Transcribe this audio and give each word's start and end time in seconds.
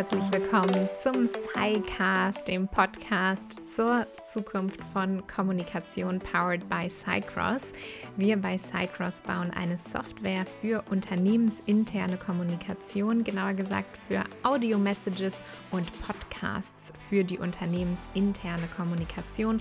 herzlich 0.00 0.32
willkommen 0.32 0.88
zum 0.96 1.28
SciCast, 1.28 2.48
dem 2.48 2.66
Podcast 2.66 3.58
zur 3.66 4.06
Zukunft 4.26 4.82
von 4.94 5.22
Kommunikation 5.26 6.18
powered 6.20 6.66
by 6.70 6.88
SciCross. 6.88 7.74
Wir 8.16 8.38
bei 8.38 8.56
SciCross 8.56 9.20
bauen 9.20 9.50
eine 9.50 9.76
Software 9.76 10.46
für 10.46 10.82
unternehmensinterne 10.90 12.16
Kommunikation, 12.16 13.24
genauer 13.24 13.52
gesagt 13.52 13.94
für 14.08 14.24
Audio-Messages 14.42 15.42
und 15.70 15.86
Podcasts 16.00 16.94
für 17.10 17.22
die 17.22 17.36
unternehmensinterne 17.36 18.68
Kommunikation. 18.74 19.60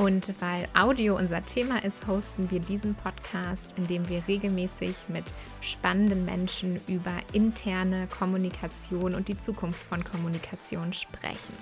Und 0.00 0.32
weil 0.40 0.66
Audio 0.72 1.14
unser 1.14 1.44
Thema 1.44 1.84
ist, 1.84 2.06
hosten 2.06 2.50
wir 2.50 2.60
diesen 2.60 2.94
Podcast, 2.94 3.74
in 3.76 3.86
dem 3.86 4.08
wir 4.08 4.26
regelmäßig 4.26 4.96
mit 5.08 5.26
spannenden 5.60 6.24
Menschen 6.24 6.80
über 6.88 7.12
interne 7.34 8.06
Kommunikation 8.06 9.14
und 9.14 9.28
die 9.28 9.38
Zukunft 9.38 9.78
von 9.78 10.02
Kommunikation 10.02 10.94
sprechen. 10.94 11.54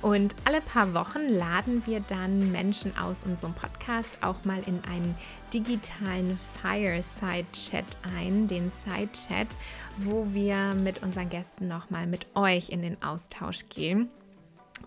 Und 0.00 0.36
alle 0.44 0.60
paar 0.60 0.94
Wochen 0.94 1.28
laden 1.28 1.84
wir 1.84 1.98
dann 2.08 2.52
Menschen 2.52 2.96
aus 2.96 3.24
unserem 3.24 3.54
Podcast 3.54 4.16
auch 4.20 4.44
mal 4.44 4.62
in 4.64 4.78
einen 4.88 5.16
digitalen 5.52 6.38
Fireside-Chat 6.62 7.98
ein, 8.16 8.46
den 8.46 8.70
Side-Chat, 8.70 9.56
wo 9.96 10.28
wir 10.30 10.74
mit 10.74 11.02
unseren 11.02 11.30
Gästen 11.30 11.66
nochmal 11.66 12.06
mit 12.06 12.28
euch 12.36 12.68
in 12.70 12.80
den 12.80 13.02
Austausch 13.02 13.68
gehen. 13.70 14.08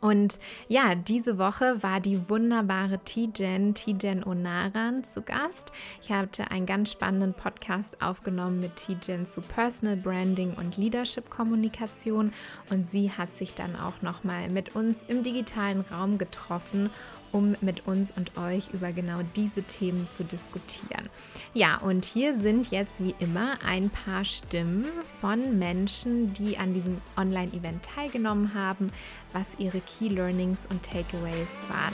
Und 0.05 0.39
ja, 0.67 0.93
diese 0.93 1.39
Woche 1.39 1.81
war 1.81 1.99
die 1.99 2.29
wunderbare 2.29 2.99
Tijen, 2.99 3.73
Tijen 3.73 4.23
Onaran 4.23 5.03
zu 5.03 5.23
Gast. 5.23 5.71
Ich 5.99 6.11
hatte 6.11 6.51
einen 6.51 6.67
ganz 6.67 6.91
spannenden 6.91 7.33
Podcast 7.33 7.99
aufgenommen 8.03 8.59
mit 8.59 8.75
Tijen 8.75 9.25
zu 9.25 9.41
Personal 9.41 9.95
Branding 9.95 10.53
und 10.53 10.77
Leadership 10.77 11.31
Kommunikation 11.31 12.33
und 12.69 12.91
sie 12.91 13.09
hat 13.09 13.35
sich 13.35 13.55
dann 13.55 13.75
auch 13.75 14.03
nochmal 14.03 14.47
mit 14.47 14.75
uns 14.75 15.01
im 15.07 15.23
digitalen 15.23 15.81
Raum 15.81 16.19
getroffen 16.19 16.91
um 17.35 17.57
mit 17.59 17.85
uns 17.85 18.13
und 18.15 18.37
euch 18.37 18.69
über 18.71 18.93
genau 18.93 19.19
diese 19.35 19.61
Themen 19.61 20.07
zu 20.09 20.23
diskutieren. 20.23 21.09
Ja, 21.53 21.77
und 21.79 22.05
hier 22.05 22.39
sind 22.39 22.71
jetzt 22.71 23.03
wie 23.03 23.13
immer 23.19 23.57
ein 23.65 23.89
paar 23.89 24.23
Stimmen 24.23 24.85
von 25.19 25.59
Menschen, 25.59 26.33
die 26.33 26.57
an 26.57 26.73
diesem 26.73 27.01
Online-Event 27.17 27.83
teilgenommen 27.83 28.53
haben, 28.53 28.89
was 29.33 29.59
ihre 29.59 29.81
Key 29.81 30.07
Learnings 30.07 30.65
und 30.69 30.81
Takeaways 30.83 31.49
waren. 31.67 31.93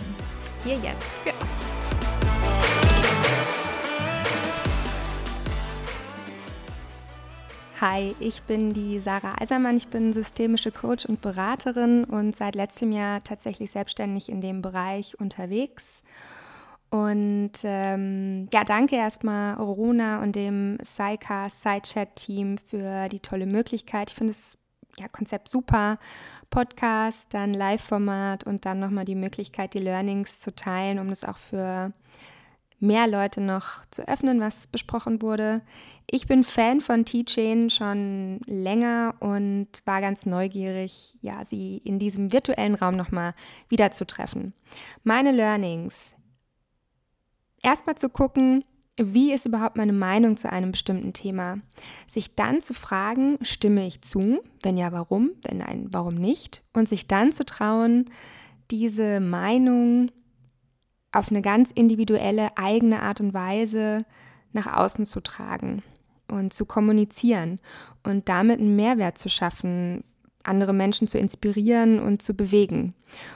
Hier 0.63 0.75
jetzt 0.75 1.07
für 1.23 1.29
euch. 1.29 1.80
Hi, 7.81 8.13
ich 8.19 8.43
bin 8.43 8.73
die 8.73 8.99
Sarah 8.99 9.41
Eisermann. 9.41 9.75
Ich 9.75 9.87
bin 9.87 10.13
systemische 10.13 10.69
Coach 10.69 11.03
und 11.07 11.19
Beraterin 11.19 12.03
und 12.03 12.35
seit 12.35 12.53
letztem 12.53 12.91
Jahr 12.91 13.23
tatsächlich 13.23 13.71
selbstständig 13.71 14.29
in 14.29 14.39
dem 14.39 14.61
Bereich 14.61 15.19
unterwegs. 15.19 16.03
Und 16.91 17.53
ähm, 17.63 18.47
ja, 18.53 18.63
danke 18.65 18.97
erstmal 18.97 19.55
Rona 19.55 20.21
und 20.21 20.35
dem 20.35 20.77
Saika 20.83 21.49
Sidechat-Team 21.49 22.59
für 22.59 23.09
die 23.09 23.19
tolle 23.19 23.47
Möglichkeit. 23.47 24.11
Ich 24.11 24.15
finde 24.15 24.33
das 24.33 24.59
ja, 24.99 25.07
Konzept 25.07 25.49
super. 25.49 25.97
Podcast, 26.51 27.33
dann 27.33 27.51
Live-Format 27.55 28.43
und 28.43 28.67
dann 28.67 28.79
nochmal 28.79 29.05
die 29.05 29.15
Möglichkeit, 29.15 29.73
die 29.73 29.79
Learnings 29.79 30.39
zu 30.39 30.53
teilen, 30.53 30.99
um 30.99 31.09
das 31.09 31.23
auch 31.23 31.37
für 31.37 31.93
mehr 32.81 33.07
Leute 33.07 33.39
noch 33.39 33.85
zu 33.91 34.07
öffnen, 34.07 34.41
was 34.41 34.67
besprochen 34.67 35.21
wurde. 35.21 35.61
Ich 36.09 36.27
bin 36.27 36.43
Fan 36.43 36.81
von 36.81 37.05
T-Chain 37.05 37.69
schon 37.69 38.39
länger 38.45 39.15
und 39.19 39.67
war 39.85 40.01
ganz 40.01 40.25
neugierig, 40.25 41.17
ja, 41.21 41.45
sie 41.45 41.77
in 41.77 41.99
diesem 41.99 42.33
virtuellen 42.33 42.75
Raum 42.75 42.95
nochmal 42.95 43.33
wiederzutreffen. 43.69 44.53
Meine 45.03 45.31
Learnings. 45.31 46.13
Erstmal 47.61 47.95
zu 47.95 48.09
gucken, 48.09 48.65
wie 48.97 49.31
ist 49.31 49.45
überhaupt 49.45 49.77
meine 49.77 49.93
Meinung 49.93 50.35
zu 50.35 50.51
einem 50.51 50.71
bestimmten 50.71 51.13
Thema? 51.13 51.59
Sich 52.07 52.35
dann 52.35 52.61
zu 52.61 52.73
fragen, 52.73 53.37
stimme 53.41 53.85
ich 53.85 54.01
zu? 54.01 54.41
Wenn 54.63 54.77
ja, 54.77 54.91
warum? 54.91 55.31
Wenn 55.43 55.57
nein, 55.59 55.87
warum 55.91 56.15
nicht? 56.15 56.63
Und 56.73 56.89
sich 56.89 57.07
dann 57.07 57.31
zu 57.31 57.45
trauen, 57.45 58.09
diese 58.69 59.19
Meinung 59.19 60.11
auf 61.11 61.29
eine 61.29 61.41
ganz 61.41 61.71
individuelle, 61.71 62.57
eigene 62.57 63.01
Art 63.01 63.21
und 63.21 63.33
Weise 63.33 64.05
nach 64.53 64.67
außen 64.67 65.05
zu 65.05 65.21
tragen 65.21 65.83
und 66.27 66.53
zu 66.53 66.65
kommunizieren 66.65 67.59
und 68.03 68.29
damit 68.29 68.59
einen 68.59 68.75
Mehrwert 68.75 69.17
zu 69.17 69.29
schaffen, 69.29 70.03
andere 70.43 70.73
Menschen 70.73 71.07
zu 71.07 71.17
inspirieren 71.17 71.99
und 71.99 72.21
zu 72.21 72.33
bewegen. 72.33 72.93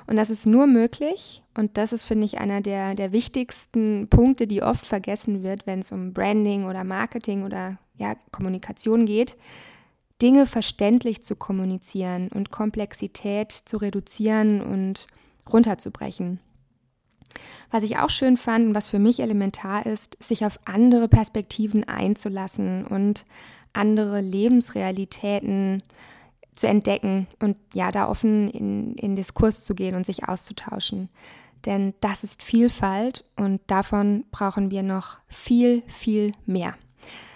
Und 0.08 0.16
das 0.16 0.30
ist 0.30 0.46
nur 0.46 0.68
möglich, 0.68 1.44
und 1.54 1.78
das 1.78 1.94
ist, 1.94 2.04
finde 2.04 2.26
ich, 2.26 2.40
einer 2.40 2.62
der, 2.62 2.96
der 2.96 3.12
wichtigsten 3.12 4.08
Punkte, 4.10 4.48
die 4.48 4.62
oft 4.62 4.86
vergessen 4.86 5.44
wird, 5.44 5.66
wenn 5.68 5.80
es 5.80 5.92
um 5.92 6.14
Branding 6.14 6.66
oder 6.66 6.84
Marketing 6.84 7.44
oder 7.44 7.78
ja, 7.98 8.16
Kommunikation 8.32 9.06
geht, 9.06 9.38
Dinge 10.22 10.48
verständlich 10.48 11.24
zu 11.24 11.36
kommunizieren 11.36 12.30
und 12.30 12.52
Komplexität 12.52 13.52
zu 13.52 13.78
reduzieren 13.78 14.62
und 14.62 15.08
runterzubrechen. 15.52 16.40
Was 17.72 17.84
ich 17.84 17.98
auch 17.98 18.10
schön 18.10 18.38
fand 18.38 18.68
und 18.68 18.76
was 18.76 18.88
für 18.88 19.00
mich 19.00 19.20
elementar 19.20 19.86
ist, 19.86 20.18
sich 20.24 20.46
auf 20.46 20.60
andere 20.66 21.08
Perspektiven 21.08 21.84
einzulassen 21.84 22.86
und 22.86 23.26
andere 23.74 24.22
Lebensrealitäten 24.22 25.82
zu 26.54 26.68
entdecken 26.68 27.28
und 27.40 27.58
ja, 27.74 27.92
da 27.92 28.08
offen 28.08 28.50
in, 28.50 28.96
in 28.96 29.16
Diskurs 29.16 29.64
zu 29.64 29.76
gehen 29.76 29.96
und 29.96 30.06
sich 30.06 30.28
auszutauschen. 30.28 31.10
Denn 31.66 31.94
das 32.00 32.24
ist 32.24 32.44
Vielfalt 32.44 33.26
und 33.36 33.60
davon 33.68 34.26
brauchen 34.32 34.72
wir 34.72 34.84
noch 34.84 35.18
viel, 35.28 35.84
viel 35.88 36.32
mehr. 36.46 36.76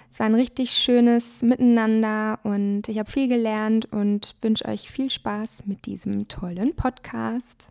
Es 0.09 0.19
war 0.19 0.25
ein 0.25 0.35
richtig 0.35 0.71
schönes 0.71 1.41
Miteinander 1.43 2.39
und 2.43 2.88
ich 2.88 2.97
habe 2.97 3.11
viel 3.11 3.27
gelernt 3.27 3.91
und 3.91 4.35
wünsche 4.41 4.65
euch 4.65 4.89
viel 4.89 5.09
Spaß 5.09 5.63
mit 5.65 5.85
diesem 5.85 6.27
tollen 6.27 6.75
Podcast. 6.75 7.69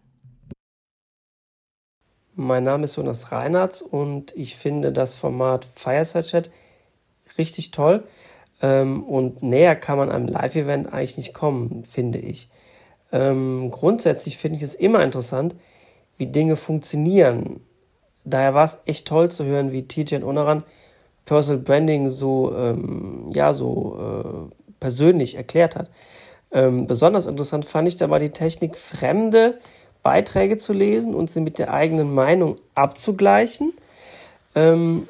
Mein 2.41 2.63
Name 2.63 2.85
ist 2.85 2.95
Jonas 2.95 3.33
Reinhardt 3.33 3.83
und 3.83 4.33
ich 4.37 4.55
finde 4.55 4.93
das 4.93 5.17
Format 5.17 5.65
Fireside 5.75 6.23
Chat 6.25 6.51
richtig 7.37 7.73
toll. 7.73 8.05
Ähm, 8.63 9.03
und 9.03 9.43
näher 9.43 9.75
kann 9.75 9.99
man 9.99 10.09
einem 10.09 10.29
Live-Event 10.29 10.93
eigentlich 10.93 11.17
nicht 11.17 11.35
kommen, 11.35 11.83
finde 11.83 12.21
ich. 12.21 12.49
Ähm, 13.11 13.73
grundsätzlich 13.73 14.39
finde 14.39 14.59
ich 14.59 14.63
es 14.63 14.77
immer 14.77 15.03
interessant, 15.03 15.57
wie 16.17 16.29
Dinge 16.29 16.55
funktionieren. 16.55 17.59
Daher 18.25 18.55
war 18.55 18.67
es 18.67 18.83
echt 18.87 19.09
toll 19.09 19.33
zu 19.33 19.45
hören, 19.45 19.73
wie 19.73 19.89
TJ 19.89 20.23
Onaran 20.23 20.63
Personal 21.25 21.61
Branding 21.61 22.09
so, 22.09 22.55
ähm, 22.57 23.33
ja, 23.35 23.53
so 23.53 23.99
äh, 23.99 24.55
persönlich 24.79 25.35
erklärt 25.35 25.75
hat. 25.75 25.91
Besonders 26.51 27.27
interessant 27.27 27.67
fand 27.67 27.89
ich 27.89 27.97
dabei 27.97 28.21
die 28.21 28.31
Technik, 28.31 28.79
fremde 28.79 29.59
Beiträge 30.03 30.57
zu 30.57 30.73
lesen 30.73 31.15
und 31.15 31.31
sie 31.31 31.41
mit 31.41 31.59
der 31.59 31.73
eigenen 31.73 32.15
Meinung 32.15 32.57
abzugleichen, 32.75 33.73
ähm, 34.55 35.09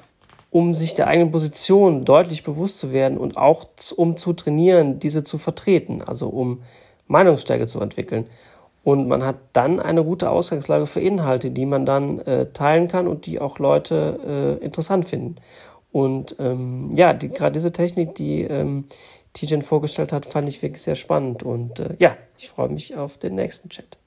um 0.51 0.75
sich 0.75 0.95
der 0.95 1.07
eigenen 1.07 1.31
Position 1.31 2.05
deutlich 2.05 2.43
bewusst 2.43 2.79
zu 2.79 2.93
werden 2.93 3.19
und 3.19 3.37
auch 3.37 3.67
um 3.97 4.17
zu 4.17 4.33
trainieren, 4.33 4.99
diese 4.99 5.23
zu 5.23 5.39
vertreten, 5.39 6.03
also 6.03 6.29
um 6.29 6.63
Meinungsstärke 7.07 7.67
zu 7.67 7.81
entwickeln. 7.81 8.27
Und 8.85 9.09
man 9.09 9.23
hat 9.23 9.37
dann 9.53 9.81
eine 9.81 10.03
gute 10.03 10.31
Ausgangslage 10.31 10.87
für 10.87 11.01
Inhalte, 11.01 11.51
die 11.51 11.67
man 11.67 11.85
dann 11.85 12.21
äh, 12.21 12.47
teilen 12.53 12.89
kann 12.89 13.07
und 13.07 13.27
die 13.27 13.41
auch 13.41 13.59
Leute 13.59 14.59
äh, 14.61 14.65
interessant 14.65 15.07
finden. 15.07 15.37
Und 15.93 16.37
ähm, 16.39 16.91
ja, 16.95 17.13
die, 17.13 17.29
gerade 17.29 17.53
diese 17.53 17.73
Technik, 17.73 18.15
die 18.15 18.43
ähm, 18.43 18.85
Tijen 19.33 19.63
vorgestellt 19.63 20.13
hat, 20.13 20.27
fand 20.27 20.49
ich 20.49 20.63
wirklich 20.63 20.83
sehr 20.83 20.95
spannend. 20.95 21.43
Und 21.43 21.81
äh, 21.81 21.97
ja, 21.99 22.17
ich 22.39 22.49
freue 22.49 22.69
mich 22.69 22.97
auf 22.97 23.19
den 23.19 23.35
nächsten 23.35 23.69
Chat. 23.69 23.99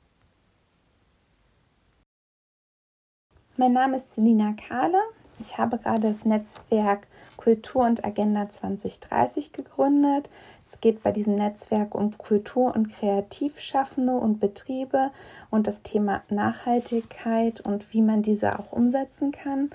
Mein 3.57 3.73
Name 3.73 3.97
ist 3.97 4.15
Selina 4.15 4.53
Kahle. 4.53 4.97
Ich 5.41 5.57
habe 5.57 5.77
gerade 5.77 6.07
das 6.07 6.23
Netzwerk 6.23 7.07
Kultur 7.35 7.83
und 7.83 8.05
Agenda 8.05 8.47
2030 8.47 9.51
gegründet. 9.51 10.29
Es 10.63 10.79
geht 10.79 11.03
bei 11.03 11.11
diesem 11.11 11.35
Netzwerk 11.35 11.93
um 11.93 12.17
Kultur- 12.17 12.73
und 12.73 12.87
Kreativschaffende 12.87 14.13
und 14.13 14.39
Betriebe 14.39 15.11
und 15.49 15.67
das 15.67 15.81
Thema 15.81 16.21
Nachhaltigkeit 16.29 17.59
und 17.59 17.93
wie 17.93 18.01
man 18.01 18.21
diese 18.21 18.57
auch 18.57 18.71
umsetzen 18.71 19.33
kann. 19.33 19.71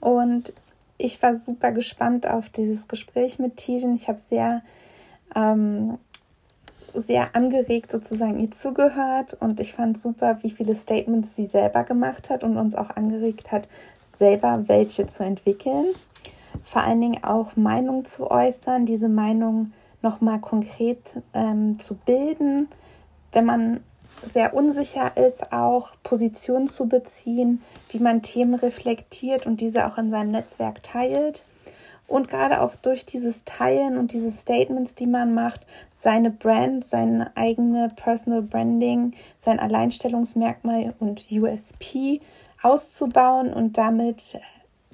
Und 0.00 0.52
ich 0.98 1.22
war 1.22 1.36
super 1.36 1.70
gespannt 1.70 2.26
auf 2.26 2.48
dieses 2.48 2.88
Gespräch 2.88 3.38
mit 3.38 3.56
Tijen. 3.56 3.94
Ich 3.94 4.08
habe 4.08 4.18
sehr 4.18 4.62
ähm, 5.36 5.98
sehr 6.94 7.34
angeregt 7.34 7.92
sozusagen 7.92 8.38
ihr 8.38 8.50
zugehört 8.50 9.34
und 9.40 9.60
ich 9.60 9.74
fand 9.74 9.98
super, 9.98 10.38
wie 10.42 10.50
viele 10.50 10.74
Statements 10.74 11.36
sie 11.36 11.46
selber 11.46 11.84
gemacht 11.84 12.30
hat 12.30 12.44
und 12.44 12.56
uns 12.56 12.74
auch 12.74 12.90
angeregt 12.90 13.52
hat, 13.52 13.68
selber 14.12 14.64
welche 14.66 15.06
zu 15.06 15.24
entwickeln. 15.24 15.86
Vor 16.62 16.82
allen 16.82 17.00
Dingen 17.00 17.24
auch 17.24 17.56
Meinung 17.56 18.04
zu 18.04 18.30
äußern, 18.30 18.86
diese 18.86 19.08
Meinung 19.08 19.72
nochmal 20.02 20.40
konkret 20.40 21.16
ähm, 21.32 21.78
zu 21.78 21.94
bilden, 21.94 22.68
wenn 23.32 23.46
man 23.46 23.80
sehr 24.26 24.54
unsicher 24.54 25.16
ist, 25.16 25.52
auch 25.52 25.90
Positionen 26.02 26.68
zu 26.68 26.86
beziehen, 26.86 27.62
wie 27.90 27.98
man 27.98 28.22
Themen 28.22 28.54
reflektiert 28.54 29.46
und 29.46 29.60
diese 29.60 29.86
auch 29.86 29.98
in 29.98 30.10
seinem 30.10 30.30
Netzwerk 30.30 30.82
teilt. 30.82 31.44
Und 32.06 32.28
gerade 32.28 32.60
auch 32.60 32.74
durch 32.76 33.06
dieses 33.06 33.44
Teilen 33.44 33.96
und 33.96 34.12
diese 34.12 34.30
Statements, 34.30 34.94
die 34.94 35.06
man 35.06 35.34
macht, 35.34 35.62
seine 36.02 36.30
Brand, 36.32 36.84
seine 36.84 37.30
eigene 37.36 37.88
Personal 37.94 38.42
Branding, 38.42 39.12
sein 39.38 39.60
Alleinstellungsmerkmal 39.60 40.94
und 40.98 41.30
USP 41.30 42.20
auszubauen 42.60 43.52
und 43.52 43.78
damit 43.78 44.40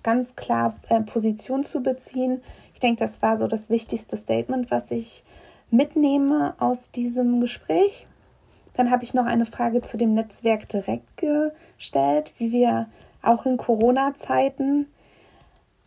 ganz 0.02 0.36
klar 0.36 0.76
äh, 0.90 1.00
Position 1.00 1.64
zu 1.64 1.82
beziehen. 1.82 2.42
Ich 2.74 2.80
denke, 2.80 3.00
das 3.00 3.22
war 3.22 3.38
so 3.38 3.48
das 3.48 3.70
wichtigste 3.70 4.18
Statement, 4.18 4.70
was 4.70 4.90
ich 4.90 5.24
mitnehme 5.70 6.54
aus 6.58 6.90
diesem 6.90 7.40
Gespräch. 7.40 8.06
Dann 8.74 8.90
habe 8.90 9.02
ich 9.02 9.14
noch 9.14 9.24
eine 9.24 9.46
Frage 9.46 9.80
zu 9.80 9.96
dem 9.96 10.12
Netzwerk 10.12 10.68
direkt 10.68 11.16
gestellt, 11.16 12.32
wie 12.36 12.52
wir 12.52 12.86
auch 13.22 13.46
in 13.46 13.56
Corona-Zeiten 13.56 14.86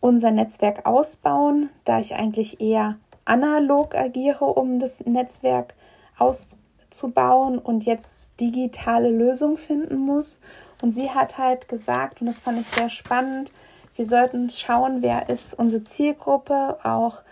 unser 0.00 0.32
Netzwerk 0.32 0.84
ausbauen, 0.84 1.70
da 1.84 2.00
ich 2.00 2.16
eigentlich 2.16 2.60
eher 2.60 2.96
analog 3.24 3.94
agiere, 3.94 4.44
um 4.44 4.78
das 4.78 5.04
Netzwerk 5.04 5.74
auszubauen 6.18 7.58
und 7.58 7.84
jetzt 7.84 8.30
digitale 8.40 9.10
Lösungen 9.10 9.56
finden 9.56 9.98
muss. 9.98 10.40
Und 10.82 10.92
sie 10.92 11.10
hat 11.10 11.38
halt 11.38 11.68
gesagt, 11.68 12.20
und 12.20 12.26
das 12.26 12.38
fand 12.38 12.60
ich 12.60 12.66
sehr 12.66 12.88
spannend, 12.88 13.52
wir 13.94 14.06
sollten 14.06 14.48
schauen, 14.48 15.02
wer 15.02 15.28
ist 15.28 15.54
unsere 15.58 15.84
Zielgruppe, 15.84 16.78
auch 16.82 17.22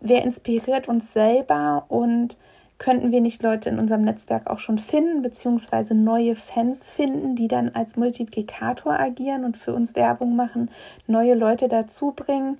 wer 0.00 0.24
inspiriert 0.24 0.88
uns 0.88 1.12
selber 1.12 1.84
und 1.88 2.38
könnten 2.78 3.10
wir 3.10 3.20
nicht 3.20 3.42
Leute 3.42 3.68
in 3.68 3.78
unserem 3.78 4.02
Netzwerk 4.02 4.46
auch 4.46 4.60
schon 4.60 4.78
finden, 4.78 5.20
beziehungsweise 5.20 5.94
neue 5.94 6.36
Fans 6.36 6.88
finden, 6.88 7.34
die 7.34 7.48
dann 7.48 7.70
als 7.70 7.96
Multiplikator 7.96 8.98
agieren 8.98 9.44
und 9.44 9.56
für 9.58 9.74
uns 9.74 9.96
Werbung 9.96 10.36
machen, 10.36 10.70
neue 11.06 11.34
Leute 11.34 11.68
dazu 11.68 12.12
bringen. 12.12 12.58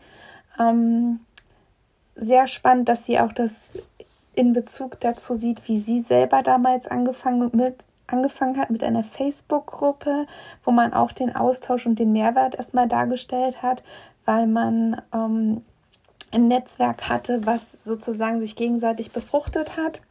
Ähm, 0.59 1.21
sehr 2.19 2.47
spannend, 2.47 2.89
dass 2.89 3.05
sie 3.05 3.19
auch 3.21 3.33
das 3.33 3.73
in 4.35 4.53
Bezug 4.53 5.01
dazu 5.01 5.35
sieht, 5.35 5.67
wie 5.69 5.81
sie 5.81 6.01
selber 6.01 6.43
damals 6.43 6.87
angefangen, 6.87 7.51
mit, 7.55 7.77
angefangen 8.07 8.59
hat 8.59 8.71
mit 8.71 8.85
einer 8.85 9.05
Facebook-Gruppe, 9.05 10.27
wo 10.65 10.71
man 10.71 10.93
auch 10.93 11.13
den 11.13 11.35
Austausch 11.35 11.87
und 11.87 11.99
den 11.99 12.13
Mehrwert 12.13 12.55
erstmal 12.55 12.89
dargestellt 12.89 13.63
hat, 13.63 13.83
weil 14.25 14.47
man 14.47 15.03
ähm, 15.13 15.63
ein 16.31 16.49
Netzwerk 16.49 17.09
hatte, 17.09 17.47
was 17.47 17.79
sozusagen 17.81 18.41
sich 18.41 18.55
gegenseitig 18.55 19.13
befruchtet 19.13 19.77
hat. 19.77 20.03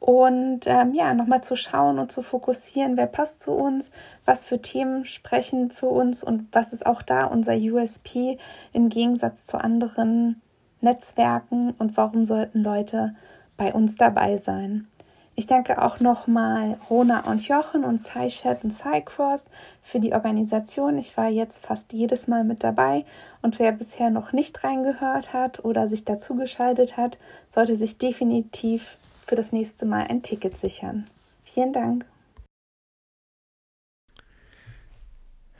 Und 0.00 0.66
ähm, 0.66 0.94
ja, 0.94 1.14
nochmal 1.14 1.44
zu 1.44 1.54
schauen 1.54 2.00
und 2.00 2.10
zu 2.10 2.22
fokussieren, 2.22 2.96
wer 2.96 3.06
passt 3.06 3.40
zu 3.40 3.52
uns, 3.52 3.92
was 4.24 4.44
für 4.44 4.60
Themen 4.60 5.04
sprechen 5.04 5.70
für 5.70 5.86
uns 5.86 6.24
und 6.24 6.48
was 6.50 6.72
ist 6.72 6.84
auch 6.84 7.02
da 7.02 7.26
unser 7.26 7.54
USP 7.54 8.38
im 8.72 8.88
Gegensatz 8.88 9.46
zu 9.46 9.58
anderen 9.58 10.42
Netzwerken 10.82 11.74
und 11.78 11.96
warum 11.96 12.24
sollten 12.24 12.62
Leute 12.62 13.14
bei 13.56 13.72
uns 13.72 13.96
dabei 13.96 14.36
sein. 14.36 14.88
Ich 15.34 15.46
danke 15.46 15.80
auch 15.80 15.98
nochmal 15.98 16.78
Rona 16.90 17.20
und 17.30 17.46
Jochen 17.48 17.84
und 17.84 18.00
SciChat 18.00 18.64
und 18.64 18.70
SciCross 18.70 19.46
für 19.82 19.98
die 19.98 20.12
Organisation. 20.12 20.98
Ich 20.98 21.16
war 21.16 21.28
jetzt 21.28 21.64
fast 21.64 21.92
jedes 21.94 22.28
Mal 22.28 22.44
mit 22.44 22.62
dabei 22.62 23.06
und 23.40 23.58
wer 23.58 23.72
bisher 23.72 24.10
noch 24.10 24.32
nicht 24.32 24.62
reingehört 24.62 25.32
hat 25.32 25.64
oder 25.64 25.88
sich 25.88 26.04
dazugeschaltet 26.04 26.98
hat, 26.98 27.18
sollte 27.50 27.76
sich 27.76 27.96
definitiv 27.96 28.98
für 29.26 29.34
das 29.34 29.52
nächste 29.52 29.86
Mal 29.86 30.06
ein 30.08 30.22
Ticket 30.22 30.56
sichern. 30.56 31.06
Vielen 31.44 31.72
Dank. 31.72 32.04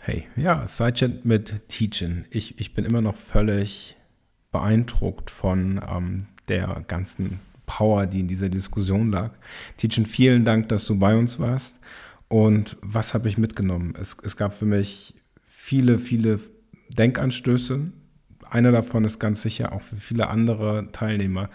Hey, 0.00 0.26
ja, 0.36 0.66
SciChat 0.66 1.24
mit 1.24 1.68
Teaching. 1.68 2.26
Ich, 2.30 2.60
ich 2.60 2.74
bin 2.74 2.84
immer 2.84 3.00
noch 3.00 3.14
völlig 3.14 3.96
beeindruckt 4.52 5.30
von 5.30 5.80
ähm, 5.90 6.26
der 6.48 6.82
ganzen 6.86 7.40
Power, 7.66 8.06
die 8.06 8.20
in 8.20 8.28
dieser 8.28 8.48
Diskussion 8.48 9.10
lag. 9.10 9.32
Tietjen, 9.78 10.06
vielen 10.06 10.44
Dank, 10.44 10.68
dass 10.68 10.86
du 10.86 10.98
bei 10.98 11.16
uns 11.16 11.38
warst. 11.38 11.80
Und 12.28 12.76
was 12.80 13.14
habe 13.14 13.28
ich 13.28 13.38
mitgenommen? 13.38 13.94
Es, 14.00 14.16
es 14.22 14.36
gab 14.36 14.52
für 14.52 14.66
mich 14.66 15.14
viele, 15.44 15.98
viele 15.98 16.40
Denkanstöße. 16.90 17.92
Einer 18.48 18.72
davon 18.72 19.04
ist 19.04 19.18
ganz 19.18 19.42
sicher 19.42 19.72
auch 19.72 19.82
für 19.82 19.96
viele 19.96 20.28
andere 20.28 20.88
Teilnehmer. 20.92 21.48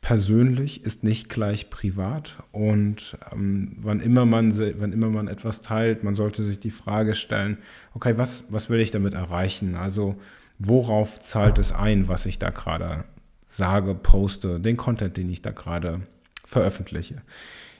Persönlich 0.00 0.84
ist 0.84 1.04
nicht 1.04 1.28
gleich 1.28 1.68
privat 1.68 2.42
und 2.52 3.18
ähm, 3.32 3.76
wann, 3.80 4.00
immer 4.00 4.24
man, 4.24 4.56
wann 4.78 4.92
immer 4.92 5.10
man 5.10 5.28
etwas 5.28 5.60
teilt, 5.60 6.04
man 6.04 6.14
sollte 6.14 6.42
sich 6.42 6.58
die 6.58 6.70
Frage 6.70 7.14
stellen, 7.14 7.58
okay, 7.92 8.16
was, 8.16 8.46
was 8.50 8.70
will 8.70 8.80
ich 8.80 8.90
damit 8.90 9.12
erreichen? 9.12 9.74
Also 9.74 10.16
worauf 10.60 11.20
zahlt 11.20 11.58
es 11.58 11.72
ein, 11.72 12.06
was 12.06 12.26
ich 12.26 12.38
da 12.38 12.50
gerade 12.50 13.04
sage, 13.46 13.94
poste, 13.94 14.60
den 14.60 14.76
Content, 14.76 15.16
den 15.16 15.30
ich 15.30 15.42
da 15.42 15.50
gerade 15.50 16.02
veröffentliche. 16.44 17.22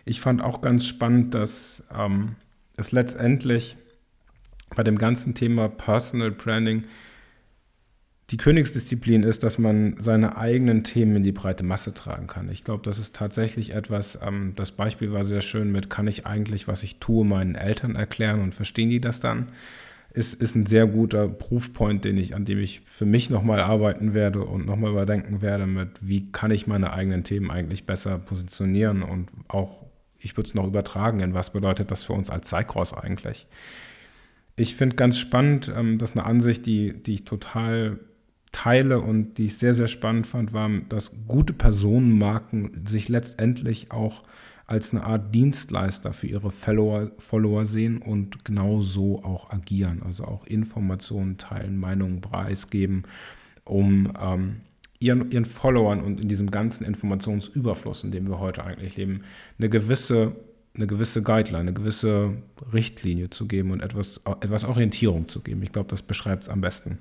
Ich 0.05 0.21
fand 0.21 0.43
auch 0.43 0.63
ganz 0.63 0.87
spannend, 0.87 1.35
dass 1.35 1.85
ähm, 1.97 2.37
es 2.77 2.91
letztendlich 2.91 3.77
bei 4.75 4.83
dem 4.83 4.97
ganzen 4.97 5.35
Thema 5.35 5.69
Personal 5.69 6.31
Branding 6.31 6.85
die 8.31 8.37
Königsdisziplin 8.37 9.25
ist, 9.25 9.43
dass 9.43 9.59
man 9.59 9.97
seine 9.99 10.39
eigenen 10.39 10.85
Themen 10.85 11.17
in 11.17 11.23
die 11.23 11.33
breite 11.33 11.65
Masse 11.65 11.93
tragen 11.93 12.29
kann. 12.29 12.49
Ich 12.49 12.65
glaube, 12.65 12.83
das 12.85 12.99
ist 12.99 13.15
tatsächlich 13.15 13.75
etwas, 13.75 14.19
ähm, 14.23 14.55
das 14.57 14.73
Beispiel 14.73 15.13
war 15.13 15.25
sehr 15.25 15.43
schön 15.43 15.71
mit, 15.71 15.91
kann 15.91 16.07
ich 16.07 16.27
eigentlich, 16.27 16.67
was 16.67 16.83
ich 16.83 16.99
tue, 16.99 17.27
meinen 17.27 17.57
Eltern 17.57 17.97
erklären 17.97 18.41
und 18.41 18.55
verstehen 18.55 18.89
die 18.89 19.01
das 19.01 19.21
dann? 19.21 19.49
Ist, 20.13 20.35
ist 20.35 20.55
ein 20.57 20.67
sehr 20.67 20.87
guter 20.87 21.29
Proofpoint, 21.29 22.05
den 22.05 22.17
ich, 22.17 22.35
an 22.35 22.45
dem 22.45 22.59
ich 22.59 22.81
für 22.85 23.07
mich 23.07 23.31
nochmal 23.31 23.61
arbeiten 23.61 24.13
werde 24.13 24.45
und 24.45 24.67
nochmal 24.67 24.91
überdenken 24.91 25.41
werde 25.43 25.67
mit, 25.67 25.89
wie 26.01 26.33
kann 26.33 26.51
ich 26.51 26.67
meine 26.67 26.93
eigenen 26.93 27.23
Themen 27.23 27.51
eigentlich 27.51 27.87
besser 27.87 28.19
positionieren 28.19 29.03
und 29.03 29.29
auch, 29.49 29.87
ich 30.19 30.37
würde 30.37 30.49
es 30.49 30.55
noch 30.55 30.67
übertragen, 30.67 31.21
in 31.21 31.35
was 31.35 31.53
bedeutet 31.53 31.91
das 31.91 32.05
für 32.05 32.13
uns 32.13 32.29
als 32.29 32.49
Cycross 32.49 32.93
eigentlich. 32.93 33.47
Ich 34.57 34.75
finde 34.75 34.97
ganz 34.97 35.19
spannend, 35.19 35.73
ähm, 35.75 35.99
dass 35.99 36.13
eine 36.13 36.27
Ansicht, 36.27 36.67
die, 36.67 37.03
die 37.03 37.15
ich 37.15 37.25
total 37.25 38.01
teile 38.53 39.01
und 39.01 39.39
die 39.39 39.47
ich 39.47 39.59
sehr, 39.59 39.75
sehr 39.75 39.89
spannend 39.89 40.27
fand, 40.27 40.53
war, 40.53 40.69
dass 40.89 41.13
gute 41.29 41.53
Personenmarken 41.53 42.85
sich 42.85 43.09
letztendlich 43.09 43.93
auch 43.93 44.23
als 44.71 44.93
eine 44.93 45.03
Art 45.03 45.35
Dienstleister 45.35 46.13
für 46.13 46.29
ihre 46.29 46.53
Follower, 46.53 47.11
Follower 47.19 47.65
sehen 47.65 47.99
und 47.99 48.45
genau 48.45 48.81
so 48.81 49.25
auch 49.25 49.51
agieren. 49.51 50.01
Also 50.05 50.25
auch 50.25 50.47
Informationen 50.47 51.39
teilen, 51.39 51.77
Meinungen 51.77 52.21
preisgeben, 52.21 53.03
um 53.65 54.13
ähm, 54.21 54.61
ihren, 55.01 55.33
ihren 55.33 55.45
Followern 55.45 56.01
und 56.01 56.21
in 56.21 56.29
diesem 56.29 56.53
ganzen 56.53 56.85
Informationsüberfluss, 56.85 58.05
in 58.05 58.13
dem 58.13 58.29
wir 58.29 58.39
heute 58.39 58.63
eigentlich 58.63 58.97
leben, 58.97 59.23
eine 59.59 59.69
gewisse, 59.69 60.37
eine 60.75 60.87
gewisse 60.87 61.21
Guideline, 61.25 61.59
eine 61.59 61.73
gewisse 61.73 62.35
Richtlinie 62.73 63.29
zu 63.29 63.49
geben 63.49 63.73
und 63.73 63.81
etwas, 63.81 64.19
etwas 64.41 64.65
Orientierung 64.65 65.27
zu 65.27 65.41
geben. 65.41 65.65
Ich 65.65 65.73
glaube, 65.73 65.89
das 65.89 66.03
beschreibt 66.03 66.45
es 66.45 66.49
am 66.49 66.61
besten. 66.61 66.99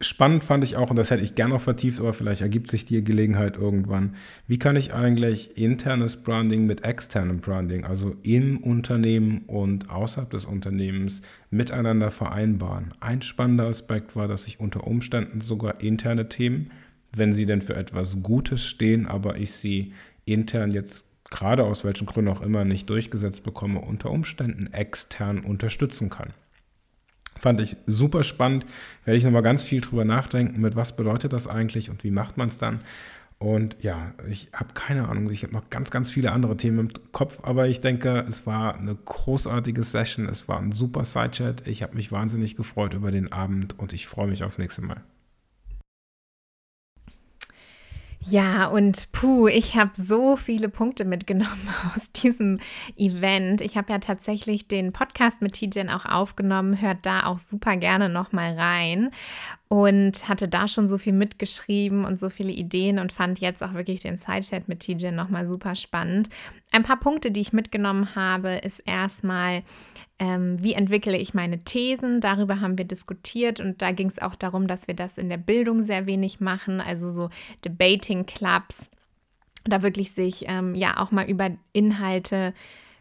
Spannend 0.00 0.44
fand 0.44 0.62
ich 0.62 0.76
auch, 0.76 0.90
und 0.90 0.96
das 0.96 1.10
hätte 1.10 1.24
ich 1.24 1.34
gerne 1.34 1.54
noch 1.54 1.60
vertieft, 1.60 1.98
aber 1.98 2.12
vielleicht 2.12 2.40
ergibt 2.40 2.70
sich 2.70 2.86
die 2.86 3.02
Gelegenheit 3.02 3.56
irgendwann. 3.56 4.14
Wie 4.46 4.58
kann 4.58 4.76
ich 4.76 4.94
eigentlich 4.94 5.56
internes 5.58 6.22
Branding 6.22 6.66
mit 6.66 6.84
externem 6.84 7.40
Branding, 7.40 7.84
also 7.84 8.14
im 8.22 8.58
Unternehmen 8.58 9.42
und 9.48 9.90
außerhalb 9.90 10.30
des 10.30 10.46
Unternehmens, 10.46 11.22
miteinander 11.50 12.12
vereinbaren? 12.12 12.94
Ein 13.00 13.22
spannender 13.22 13.66
Aspekt 13.66 14.14
war, 14.14 14.28
dass 14.28 14.46
ich 14.46 14.60
unter 14.60 14.86
Umständen 14.86 15.40
sogar 15.40 15.80
interne 15.80 16.28
Themen, 16.28 16.70
wenn 17.16 17.32
sie 17.32 17.46
denn 17.46 17.60
für 17.60 17.74
etwas 17.74 18.22
Gutes 18.22 18.64
stehen, 18.64 19.06
aber 19.06 19.36
ich 19.36 19.50
sie 19.50 19.94
intern 20.26 20.70
jetzt 20.70 21.06
gerade 21.28 21.64
aus 21.64 21.84
welchen 21.84 22.06
Gründen 22.06 22.30
auch 22.30 22.40
immer 22.40 22.64
nicht 22.64 22.88
durchgesetzt 22.88 23.42
bekomme, 23.42 23.80
unter 23.80 24.10
Umständen 24.10 24.72
extern 24.72 25.40
unterstützen 25.40 26.08
kann. 26.08 26.32
Fand 27.38 27.60
ich 27.60 27.76
super 27.86 28.24
spannend. 28.24 28.66
Werde 29.04 29.16
ich 29.16 29.24
nochmal 29.24 29.42
ganz 29.42 29.62
viel 29.62 29.80
drüber 29.80 30.04
nachdenken, 30.04 30.60
mit 30.60 30.76
was 30.76 30.96
bedeutet 30.96 31.32
das 31.32 31.46
eigentlich 31.46 31.90
und 31.90 32.04
wie 32.04 32.10
macht 32.10 32.36
man 32.36 32.48
es 32.48 32.58
dann. 32.58 32.80
Und 33.38 33.76
ja, 33.80 34.14
ich 34.28 34.48
habe 34.52 34.74
keine 34.74 35.08
Ahnung, 35.08 35.30
ich 35.30 35.44
habe 35.44 35.52
noch 35.52 35.70
ganz, 35.70 35.92
ganz 35.92 36.10
viele 36.10 36.32
andere 36.32 36.56
Themen 36.56 36.80
im 36.80 37.12
Kopf, 37.12 37.38
aber 37.44 37.68
ich 37.68 37.80
denke, 37.80 38.26
es 38.28 38.46
war 38.46 38.76
eine 38.76 38.96
großartige 38.96 39.84
Session, 39.84 40.28
es 40.28 40.48
war 40.48 40.58
ein 40.58 40.72
super 40.72 41.04
Sidechat. 41.04 41.66
Ich 41.66 41.84
habe 41.84 41.94
mich 41.94 42.10
wahnsinnig 42.10 42.56
gefreut 42.56 42.94
über 42.94 43.12
den 43.12 43.32
Abend 43.32 43.78
und 43.78 43.92
ich 43.92 44.08
freue 44.08 44.26
mich 44.26 44.42
aufs 44.42 44.58
nächste 44.58 44.82
Mal. 44.82 45.02
Ja, 48.30 48.66
und 48.66 49.10
puh, 49.12 49.48
ich 49.48 49.76
habe 49.76 49.90
so 49.94 50.36
viele 50.36 50.68
Punkte 50.68 51.04
mitgenommen 51.04 51.68
aus 51.96 52.12
diesem 52.12 52.58
Event. 52.96 53.60
Ich 53.60 53.76
habe 53.76 53.92
ja 53.92 53.98
tatsächlich 53.98 54.68
den 54.68 54.92
Podcast 54.92 55.40
mit 55.40 55.54
Tijen 55.54 55.88
auch 55.88 56.04
aufgenommen, 56.04 56.80
hört 56.80 56.98
da 57.02 57.26
auch 57.26 57.38
super 57.38 57.76
gerne 57.76 58.08
nochmal 58.08 58.54
rein 58.54 59.10
und 59.68 60.28
hatte 60.28 60.48
da 60.48 60.68
schon 60.68 60.88
so 60.88 60.98
viel 60.98 61.12
mitgeschrieben 61.12 62.04
und 62.04 62.18
so 62.18 62.28
viele 62.28 62.52
Ideen 62.52 62.98
und 62.98 63.12
fand 63.12 63.38
jetzt 63.38 63.62
auch 63.62 63.74
wirklich 63.74 64.00
den 64.00 64.16
Sidechat 64.16 64.68
mit 64.68 64.80
Tijen 64.80 65.14
nochmal 65.14 65.46
super 65.46 65.74
spannend. 65.74 66.28
Ein 66.72 66.82
paar 66.82 66.98
Punkte, 66.98 67.30
die 67.30 67.40
ich 67.40 67.52
mitgenommen 67.52 68.14
habe, 68.14 68.56
ist 68.56 68.80
erstmal, 68.80 69.62
ähm, 70.18 70.62
wie 70.62 70.72
entwickle 70.72 71.16
ich 71.16 71.34
meine 71.34 71.60
Thesen? 71.60 72.20
Darüber 72.20 72.60
haben 72.60 72.78
wir 72.78 72.84
diskutiert 72.84 73.60
und 73.60 73.82
da 73.82 73.92
ging 73.92 74.08
es 74.08 74.18
auch 74.18 74.34
darum, 74.34 74.66
dass 74.66 74.88
wir 74.88 74.94
das 74.94 75.18
in 75.18 75.28
der 75.28 75.36
Bildung 75.36 75.82
sehr 75.82 76.06
wenig 76.06 76.40
machen, 76.40 76.80
also 76.80 77.10
so 77.10 77.30
Debating 77.64 78.26
Clubs, 78.26 78.90
da 79.64 79.82
wirklich 79.82 80.12
sich 80.12 80.44
ähm, 80.48 80.74
ja 80.74 80.98
auch 80.98 81.10
mal 81.10 81.28
über 81.28 81.50
Inhalte 81.72 82.54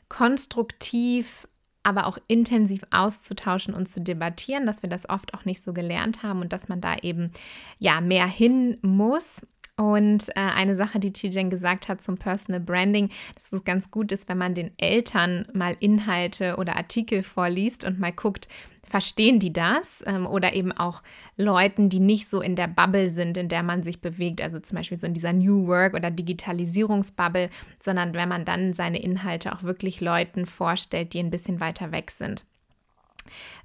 konstruktiv 0.10 1.48
aber 1.88 2.06
auch 2.06 2.18
intensiv 2.28 2.82
auszutauschen 2.92 3.74
und 3.74 3.88
zu 3.88 4.02
debattieren, 4.02 4.66
dass 4.66 4.84
wir 4.84 4.90
das 4.90 5.08
oft 5.08 5.34
auch 5.34 5.46
nicht 5.46 5.64
so 5.64 5.72
gelernt 5.72 6.22
haben 6.22 6.42
und 6.42 6.52
dass 6.52 6.68
man 6.68 6.82
da 6.82 6.98
eben 6.98 7.32
ja 7.80 8.02
mehr 8.02 8.28
hin 8.28 8.78
muss. 8.82 9.48
Und 9.78 10.30
äh, 10.30 10.40
eine 10.40 10.76
Sache, 10.76 11.00
die 11.00 11.14
Tijen 11.14 11.52
gesagt 11.52 11.88
hat 11.88 12.02
zum 12.02 12.18
Personal 12.18 12.60
Branding, 12.60 13.10
dass 13.36 13.54
es 13.54 13.64
ganz 13.64 13.92
gut 13.92 14.12
ist, 14.12 14.28
wenn 14.28 14.40
man 14.40 14.56
den 14.56 14.72
Eltern 14.78 15.48
mal 15.54 15.78
Inhalte 15.80 16.58
oder 16.58 16.76
Artikel 16.76 17.22
vorliest 17.22 17.86
und 17.86 18.00
mal 18.00 18.12
guckt, 18.12 18.48
verstehen 18.82 19.40
die 19.40 19.54
das? 19.54 20.04
Ähm, 20.08 20.26
oder 20.26 20.54
eben 20.54 20.72
auch 20.72 21.04
Leuten, 21.36 21.90
die 21.90 22.00
nicht 22.00 22.28
so 22.28 22.42
in 22.42 22.56
der 22.56 22.68
Bubble 22.68 23.10
sind, 23.10 23.38
in 23.38 23.50
der 23.50 23.62
man 23.62 23.84
sich 23.84 24.02
bewegt, 24.02 24.42
also 24.42 24.60
zum 24.60 24.78
Beispiel 24.78 24.98
so 24.98 25.06
in 25.06 25.14
dieser 25.14 25.34
New 25.34 25.68
Work 25.68 25.94
oder 25.94 26.10
Digitalisierungsbubble, 26.10 27.52
sondern 27.80 28.16
wenn 28.16 28.30
man 28.30 28.46
dann 28.46 28.74
seine 28.74 29.00
Inhalte 29.00 29.54
auch 29.54 29.62
wirklich 29.62 30.02
Leuten 30.02 30.48
vorstellt, 30.48 31.14
die 31.14 31.20
ein 31.20 31.30
bisschen 31.30 31.60
weiter 31.60 31.92
weg 31.92 32.10
sind. 32.10 32.46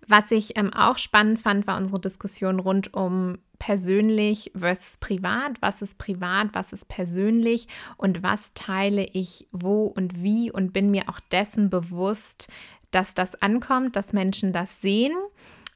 Was 0.06 0.30
ich 0.30 0.56
ähm, 0.56 0.72
auch 0.72 0.98
spannend 0.98 1.40
fand, 1.40 1.66
war 1.66 1.76
unsere 1.76 2.00
Diskussion 2.00 2.58
rund 2.58 2.94
um 2.94 3.38
persönlich 3.58 4.50
versus 4.56 4.96
privat. 4.96 5.60
Was 5.60 5.82
ist 5.82 5.98
privat, 5.98 6.48
was 6.52 6.72
ist 6.72 6.88
persönlich 6.88 7.68
und 7.96 8.22
was 8.22 8.54
teile 8.54 9.04
ich 9.04 9.46
wo 9.52 9.84
und 9.84 10.22
wie 10.22 10.50
und 10.50 10.72
bin 10.72 10.90
mir 10.90 11.08
auch 11.08 11.20
dessen 11.30 11.70
bewusst, 11.70 12.48
dass 12.90 13.14
das 13.14 13.40
ankommt, 13.40 13.96
dass 13.96 14.12
Menschen 14.12 14.52
das 14.52 14.80
sehen. 14.80 15.16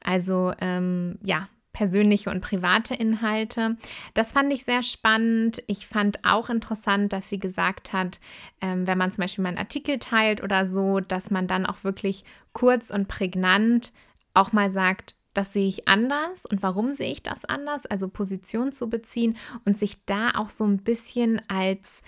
Also 0.03 0.53
ähm, 0.59 1.17
ja, 1.23 1.47
persönliche 1.77 2.31
und 2.31 2.41
private 2.41 2.95
Inhalte. 2.95 3.77
Das 4.15 4.31
fand 4.31 4.51
ich 4.51 4.63
sehr 4.63 4.81
spannend. 4.81 5.61
Ich 5.67 5.85
fand 5.85 6.25
auch 6.25 6.49
interessant, 6.49 7.13
dass 7.13 7.29
sie 7.29 7.37
gesagt 7.37 7.93
hat, 7.93 8.19
ähm, 8.61 8.87
wenn 8.87 8.97
man 8.97 9.11
zum 9.11 9.21
Beispiel 9.21 9.43
mal 9.43 9.49
einen 9.49 9.59
Artikel 9.59 9.99
teilt 9.99 10.41
oder 10.41 10.65
so, 10.65 11.01
dass 11.01 11.29
man 11.29 11.45
dann 11.45 11.67
auch 11.67 11.83
wirklich 11.83 12.23
kurz 12.51 12.89
und 12.89 13.07
prägnant 13.07 13.91
auch 14.33 14.53
mal 14.53 14.71
sagt, 14.71 15.17
das 15.35 15.53
sehe 15.53 15.67
ich 15.67 15.87
anders 15.87 16.47
und 16.47 16.63
warum 16.63 16.95
sehe 16.95 17.11
ich 17.11 17.21
das 17.21 17.45
anders, 17.45 17.85
also 17.85 18.07
Position 18.07 18.71
zu 18.71 18.89
beziehen 18.89 19.37
und 19.63 19.77
sich 19.77 20.03
da 20.05 20.31
auch 20.31 20.49
so 20.49 20.63
ein 20.63 20.79
bisschen 20.79 21.43
als 21.47 22.01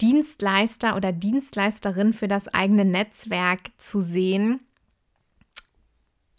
Dienstleister 0.00 0.96
oder 0.96 1.12
Dienstleisterin 1.12 2.12
für 2.12 2.26
das 2.26 2.48
eigene 2.48 2.84
Netzwerk 2.84 3.60
zu 3.76 4.00
sehen 4.00 4.58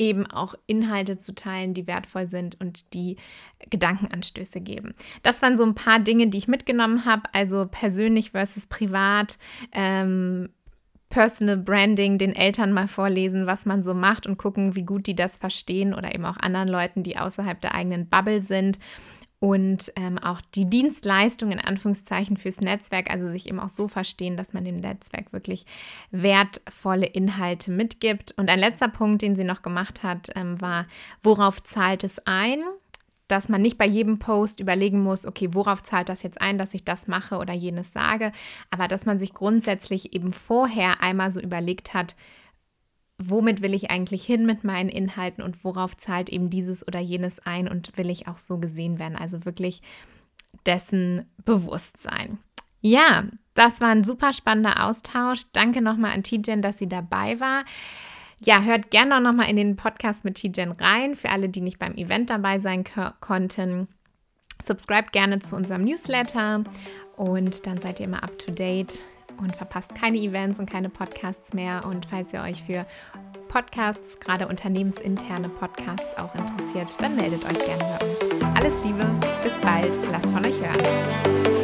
eben 0.07 0.25
auch 0.27 0.55
Inhalte 0.67 1.17
zu 1.17 1.35
teilen, 1.35 1.73
die 1.73 1.87
wertvoll 1.87 2.25
sind 2.25 2.59
und 2.59 2.93
die 2.93 3.17
Gedankenanstöße 3.69 4.61
geben. 4.61 4.93
Das 5.21 5.41
waren 5.41 5.57
so 5.57 5.63
ein 5.63 5.75
paar 5.75 5.99
Dinge, 5.99 6.27
die 6.27 6.37
ich 6.37 6.47
mitgenommen 6.47 7.05
habe, 7.05 7.23
also 7.33 7.67
persönlich 7.69 8.31
versus 8.31 8.67
privat. 8.67 9.37
Ähm, 9.71 10.49
Personal 11.09 11.57
Branding 11.57 12.17
den 12.17 12.35
Eltern 12.35 12.73
mal 12.73 12.87
vorlesen, 12.87 13.45
was 13.45 13.67
man 13.67 13.83
so 13.83 13.93
macht 13.93 14.25
und 14.25 14.37
gucken, 14.37 14.75
wie 14.75 14.81
gut 14.81 15.05
die 15.05 15.15
das 15.15 15.37
verstehen 15.37 15.93
oder 15.93 16.15
eben 16.15 16.25
auch 16.25 16.37
anderen 16.37 16.67
Leuten, 16.67 17.03
die 17.03 17.17
außerhalb 17.17 17.61
der 17.61 17.75
eigenen 17.75 18.09
Bubble 18.09 18.41
sind 18.41 18.79
und 19.43 19.91
ähm, 19.97 20.19
auch 20.19 20.39
die 20.55 20.69
Dienstleistung 20.69 21.51
in 21.51 21.59
Anführungszeichen 21.59 22.37
fürs 22.37 22.61
Netzwerk, 22.61 23.11
also 23.11 23.29
sich 23.29 23.49
eben 23.49 23.59
auch 23.59 23.67
so 23.67 23.89
verstehen, 23.89 24.37
dass 24.37 24.53
man 24.53 24.63
dem 24.63 24.77
Netzwerk 24.77 25.33
wirklich 25.33 25.65
wertvolle 26.11 27.07
Inhalte 27.07 27.69
mitgibt. 27.69 28.31
Und 28.37 28.49
ein 28.49 28.59
letzter 28.59 28.87
Punkt, 28.87 29.21
den 29.21 29.35
sie 29.35 29.43
noch 29.43 29.61
gemacht 29.61 30.01
hat, 30.01 30.29
ähm, 30.35 30.61
war, 30.61 30.85
worauf 31.23 31.61
zahlt 31.61 32.05
es 32.05 32.25
ein? 32.25 32.63
Dass 33.27 33.49
man 33.49 33.61
nicht 33.61 33.77
bei 33.77 33.85
jedem 33.85 34.17
Post 34.17 34.61
überlegen 34.61 35.03
muss, 35.03 35.27
okay, 35.27 35.49
worauf 35.51 35.83
zahlt 35.83 36.07
das 36.07 36.23
jetzt 36.23 36.39
ein, 36.39 36.57
dass 36.57 36.73
ich 36.73 36.85
das 36.85 37.07
mache 37.07 37.35
oder 37.35 37.51
jenes 37.51 37.91
sage, 37.91 38.31
aber 38.71 38.87
dass 38.87 39.05
man 39.05 39.19
sich 39.19 39.33
grundsätzlich 39.33 40.13
eben 40.13 40.31
vorher 40.31 41.01
einmal 41.01 41.33
so 41.33 41.41
überlegt 41.41 41.93
hat, 41.93 42.15
womit 43.17 43.61
will 43.61 43.73
ich 43.73 43.91
eigentlich 43.91 44.23
hin 44.23 44.45
mit 44.45 44.63
meinen 44.63 44.89
Inhalten 44.89 45.43
und 45.43 45.63
worauf 45.63 45.95
zahlt 45.97 46.29
eben 46.29 46.49
dieses 46.49 46.85
oder 46.87 46.99
jenes 46.99 47.39
ein 47.39 47.67
und 47.67 47.97
will 47.97 48.09
ich 48.09 48.27
auch 48.27 48.37
so 48.37 48.57
gesehen 48.57 48.99
werden. 48.99 49.15
Also 49.15 49.45
wirklich 49.45 49.81
dessen 50.65 51.25
Bewusstsein. 51.45 52.39
Ja, 52.81 53.25
das 53.53 53.81
war 53.81 53.89
ein 53.89 54.03
super 54.03 54.33
spannender 54.33 54.85
Austausch. 54.85 55.43
Danke 55.53 55.81
nochmal 55.81 56.11
an 56.11 56.23
Tijen, 56.23 56.61
dass 56.61 56.77
sie 56.77 56.89
dabei 56.89 57.39
war. 57.39 57.63
Ja, 58.43 58.61
hört 58.61 58.91
gerne 58.91 59.15
auch 59.17 59.21
nochmal 59.21 59.49
in 59.49 59.55
den 59.55 59.77
Podcast 59.77 60.25
mit 60.25 60.35
Tijen 60.35 60.73
rein, 60.73 61.15
für 61.15 61.29
alle, 61.29 61.47
die 61.47 61.61
nicht 61.61 61.79
beim 61.79 61.93
Event 61.93 62.29
dabei 62.29 62.59
sein 62.59 62.83
konnten. 63.21 63.87
Subscribe 64.61 65.09
gerne 65.11 65.39
zu 65.39 65.55
unserem 65.55 65.85
Newsletter 65.85 66.63
und 67.15 67.65
dann 67.67 67.79
seid 67.79 67.99
ihr 67.99 68.05
immer 68.05 68.23
up 68.23 68.37
to 68.39 68.51
date 68.51 68.99
und 69.39 69.55
verpasst 69.55 69.95
keine 69.95 70.17
Events 70.17 70.59
und 70.59 70.69
keine 70.69 70.89
Podcasts 70.89 71.53
mehr. 71.53 71.85
Und 71.85 72.05
falls 72.05 72.33
ihr 72.33 72.41
euch 72.41 72.63
für 72.63 72.85
Podcasts, 73.47 74.19
gerade 74.19 74.47
unternehmensinterne 74.47 75.49
Podcasts 75.49 76.17
auch 76.17 76.33
interessiert, 76.35 76.89
dann 77.01 77.15
meldet 77.15 77.45
euch 77.45 77.65
gerne 77.65 77.83
bei 77.83 78.05
uns. 78.05 78.43
Alles 78.55 78.83
Liebe, 78.83 79.05
bis 79.43 79.53
bald, 79.61 79.97
lasst 80.11 80.31
von 80.31 80.45
euch 80.45 80.59
hören. 80.59 81.62